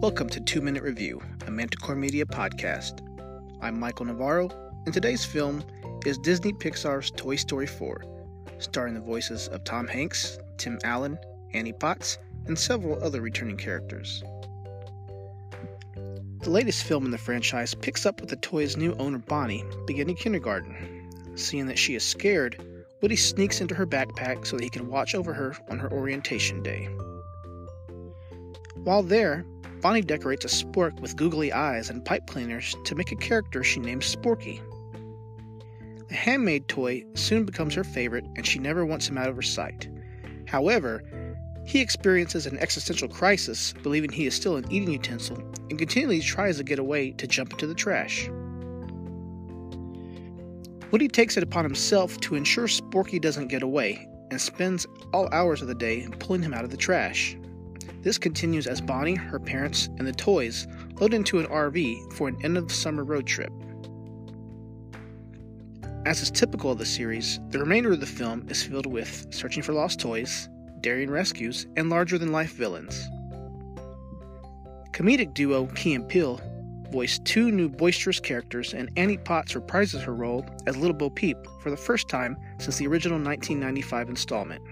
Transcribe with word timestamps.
Welcome 0.00 0.30
to 0.30 0.40
Two 0.40 0.62
Minute 0.62 0.82
Review, 0.82 1.20
a 1.46 1.50
Manticore 1.50 1.94
Media 1.94 2.24
podcast. 2.24 3.06
I'm 3.60 3.78
Michael 3.78 4.06
Navarro, 4.06 4.48
and 4.86 4.94
today's 4.94 5.26
film 5.26 5.62
is 6.06 6.16
Disney 6.16 6.54
Pixar's 6.54 7.10
Toy 7.10 7.36
Story 7.36 7.66
4, 7.66 8.02
starring 8.56 8.94
the 8.94 9.02
voices 9.02 9.48
of 9.48 9.62
Tom 9.64 9.86
Hanks, 9.86 10.38
Tim 10.56 10.78
Allen, 10.84 11.18
Annie 11.52 11.74
Potts, 11.74 12.16
and 12.46 12.58
several 12.58 13.04
other 13.04 13.20
returning 13.20 13.58
characters. 13.58 14.24
The 16.44 16.48
latest 16.48 16.84
film 16.84 17.04
in 17.04 17.10
the 17.10 17.18
franchise 17.18 17.74
picks 17.74 18.06
up 18.06 18.22
with 18.22 18.30
the 18.30 18.36
toy's 18.36 18.78
new 18.78 18.94
owner 18.94 19.18
Bonnie 19.18 19.66
beginning 19.86 20.16
kindergarten. 20.16 21.10
Seeing 21.34 21.66
that 21.66 21.78
she 21.78 21.94
is 21.94 22.02
scared, 22.02 22.56
Woody 23.02 23.16
sneaks 23.16 23.60
into 23.60 23.74
her 23.74 23.86
backpack 23.86 24.46
so 24.46 24.56
that 24.56 24.64
he 24.64 24.70
can 24.70 24.88
watch 24.88 25.14
over 25.14 25.34
her 25.34 25.54
on 25.68 25.78
her 25.78 25.92
orientation 25.92 26.62
day. 26.62 26.88
While 28.82 29.02
there, 29.02 29.44
Bonnie 29.80 30.02
decorates 30.02 30.44
a 30.44 30.48
spork 30.48 31.00
with 31.00 31.16
googly 31.16 31.52
eyes 31.52 31.88
and 31.88 32.04
pipe 32.04 32.26
cleaners 32.26 32.76
to 32.84 32.94
make 32.94 33.12
a 33.12 33.16
character 33.16 33.64
she 33.64 33.80
names 33.80 34.14
Sporky. 34.14 34.60
The 36.08 36.14
handmade 36.14 36.68
toy 36.68 37.04
soon 37.14 37.44
becomes 37.44 37.74
her 37.74 37.84
favorite 37.84 38.26
and 38.36 38.46
she 38.46 38.58
never 38.58 38.84
wants 38.84 39.08
him 39.08 39.16
out 39.16 39.28
of 39.28 39.36
her 39.36 39.42
sight. 39.42 39.88
However, 40.46 41.02
he 41.64 41.80
experiences 41.80 42.46
an 42.46 42.58
existential 42.58 43.08
crisis, 43.08 43.72
believing 43.82 44.10
he 44.10 44.26
is 44.26 44.34
still 44.34 44.56
an 44.56 44.70
eating 44.70 44.90
utensil, 44.90 45.36
and 45.70 45.78
continually 45.78 46.20
tries 46.20 46.56
to 46.56 46.64
get 46.64 46.78
away 46.78 47.12
to 47.12 47.26
jump 47.26 47.52
into 47.52 47.66
the 47.66 47.74
trash. 47.74 48.28
Woody 50.90 51.06
takes 51.06 51.36
it 51.36 51.44
upon 51.44 51.64
himself 51.64 52.18
to 52.22 52.34
ensure 52.34 52.66
Sporky 52.66 53.20
doesn't 53.20 53.48
get 53.48 53.62
away 53.62 54.08
and 54.32 54.40
spends 54.40 54.86
all 55.12 55.28
hours 55.32 55.62
of 55.62 55.68
the 55.68 55.74
day 55.74 56.06
pulling 56.18 56.42
him 56.42 56.52
out 56.52 56.64
of 56.64 56.70
the 56.70 56.76
trash. 56.76 57.36
This 58.02 58.16
continues 58.16 58.66
as 58.66 58.80
Bonnie, 58.80 59.14
her 59.14 59.38
parents, 59.38 59.88
and 59.98 60.06
the 60.06 60.12
toys 60.12 60.66
load 60.98 61.12
into 61.12 61.38
an 61.38 61.46
RV 61.46 62.14
for 62.14 62.28
an 62.28 62.38
end 62.42 62.56
of 62.56 62.72
summer 62.72 63.04
road 63.04 63.26
trip. 63.26 63.52
As 66.06 66.22
is 66.22 66.30
typical 66.30 66.70
of 66.70 66.78
the 66.78 66.86
series, 66.86 67.40
the 67.50 67.58
remainder 67.58 67.92
of 67.92 68.00
the 68.00 68.06
film 68.06 68.46
is 68.48 68.62
filled 68.62 68.86
with 68.86 69.26
searching 69.30 69.62
for 69.62 69.74
lost 69.74 70.00
toys, 70.00 70.48
daring 70.80 71.10
rescues, 71.10 71.66
and 71.76 71.90
larger 71.90 72.16
than 72.16 72.32
life 72.32 72.54
villains. 72.54 73.06
Comedic 74.92 75.34
duo 75.34 75.66
Key 75.66 75.94
and 75.94 76.08
Peele 76.08 76.40
voiced 76.90 77.24
two 77.26 77.50
new 77.50 77.68
boisterous 77.68 78.18
characters, 78.18 78.72
and 78.72 78.90
Annie 78.96 79.18
Potts 79.18 79.52
reprises 79.52 80.00
her 80.02 80.14
role 80.14 80.44
as 80.66 80.76
Little 80.76 80.96
Bo 80.96 81.10
Peep 81.10 81.36
for 81.60 81.70
the 81.70 81.76
first 81.76 82.08
time 82.08 82.36
since 82.58 82.78
the 82.78 82.86
original 82.86 83.18
1995 83.18 84.08
installment. 84.08 84.62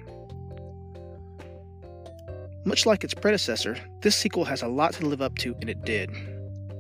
Much 2.69 2.84
like 2.84 3.02
its 3.02 3.14
predecessor, 3.14 3.78
this 4.02 4.14
sequel 4.14 4.44
has 4.44 4.61
a 4.61 4.69
lot 4.69 4.92
to 4.92 5.06
live 5.06 5.22
up 5.22 5.38
to, 5.38 5.56
and 5.62 5.70
it 5.70 5.86
did. 5.86 6.11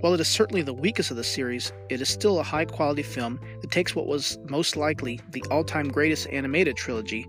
While 0.02 0.12
it 0.12 0.20
is 0.20 0.28
certainly 0.28 0.60
the 0.60 0.74
weakest 0.74 1.10
of 1.10 1.16
the 1.16 1.24
series, 1.24 1.72
it 1.88 2.02
is 2.02 2.10
still 2.10 2.38
a 2.38 2.42
high 2.42 2.66
quality 2.66 3.02
film 3.02 3.40
that 3.62 3.70
takes 3.70 3.96
what 3.96 4.06
was 4.06 4.38
most 4.50 4.76
likely 4.76 5.18
the 5.30 5.42
all 5.50 5.64
time 5.64 5.88
greatest 5.88 6.28
animated 6.28 6.76
trilogy 6.76 7.26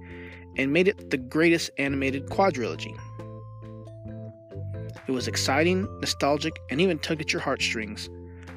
and 0.57 0.73
made 0.73 0.89
it 0.89 1.09
the 1.09 1.15
greatest 1.15 1.71
animated 1.77 2.25
quadrilogy. 2.25 2.93
It 5.07 5.11
was 5.13 5.29
exciting, 5.29 5.87
nostalgic, 6.01 6.59
and 6.69 6.81
even 6.81 6.99
tugged 6.99 7.21
at 7.21 7.31
your 7.31 7.41
heartstrings. 7.41 8.09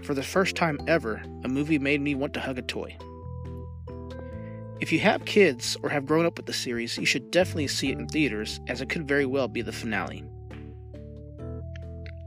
For 0.02 0.14
the 0.14 0.24
first 0.24 0.56
time 0.56 0.80
ever, 0.88 1.22
a 1.44 1.48
movie 1.48 1.78
made 1.78 2.00
me 2.00 2.16
want 2.16 2.34
to 2.34 2.40
hug 2.40 2.58
a 2.58 2.62
toy. 2.62 2.96
If 4.82 4.90
you 4.90 4.98
have 4.98 5.24
kids 5.26 5.76
or 5.84 5.90
have 5.90 6.06
grown 6.06 6.26
up 6.26 6.36
with 6.36 6.46
the 6.46 6.52
series, 6.52 6.98
you 6.98 7.06
should 7.06 7.30
definitely 7.30 7.68
see 7.68 7.92
it 7.92 7.98
in 7.98 8.08
theaters, 8.08 8.58
as 8.66 8.80
it 8.80 8.88
could 8.88 9.06
very 9.06 9.24
well 9.24 9.46
be 9.46 9.62
the 9.62 9.70
finale. 9.70 10.24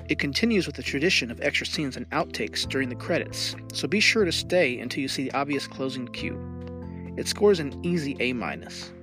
It 0.07 0.19
continues 0.19 0.65
with 0.65 0.77
the 0.77 0.81
tradition 0.81 1.29
of 1.29 1.41
extra 1.41 1.67
scenes 1.67 1.97
and 1.97 2.09
outtakes 2.11 2.65
during 2.65 2.87
the 2.87 2.95
credits, 2.95 3.57
so 3.73 3.89
be 3.89 3.99
sure 3.99 4.23
to 4.23 4.31
stay 4.31 4.79
until 4.79 5.01
you 5.01 5.09
see 5.09 5.25
the 5.25 5.33
obvious 5.33 5.67
closing 5.67 6.07
cue. 6.07 6.39
It 7.17 7.27
scores 7.27 7.59
an 7.59 7.77
easy 7.85 8.15
A 8.21 8.31
minus. 8.31 8.93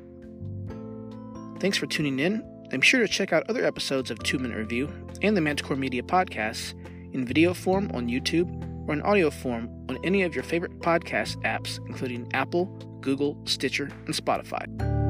Thanks 1.60 1.76
for 1.76 1.84
tuning 1.84 2.20
in, 2.20 2.42
and 2.70 2.80
be 2.80 2.86
sure 2.86 3.00
to 3.00 3.06
check 3.06 3.34
out 3.34 3.44
other 3.50 3.66
episodes 3.66 4.10
of 4.10 4.18
2 4.22 4.38
Minute 4.38 4.56
Review 4.56 4.90
and 5.20 5.36
the 5.36 5.42
Manticore 5.42 5.76
Media 5.76 6.02
podcasts 6.02 6.72
in 7.12 7.26
video 7.26 7.52
form 7.52 7.90
on 7.92 8.08
YouTube 8.08 8.48
or 8.88 8.94
in 8.94 9.02
audio 9.02 9.28
form 9.28 9.68
on 9.90 9.98
any 10.04 10.22
of 10.22 10.34
your 10.34 10.42
favorite 10.42 10.80
podcast 10.80 11.36
apps, 11.42 11.80
including 11.86 12.26
Apple, 12.32 12.74
Google, 13.02 13.36
Stitcher, 13.44 13.90
and 14.06 14.14
Spotify. 14.14 15.01